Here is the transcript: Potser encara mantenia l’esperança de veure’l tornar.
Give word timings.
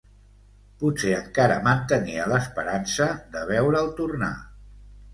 Potser 0.83 1.11
encara 1.17 1.59
mantenia 1.69 2.27
l’esperança 2.33 3.13
de 3.37 3.47
veure’l 3.55 3.97
tornar. 4.05 4.35